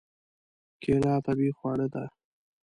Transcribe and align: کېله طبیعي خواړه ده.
کېله 0.81 1.13
طبیعي 1.25 1.53
خواړه 1.57 1.87
ده. 1.93 2.03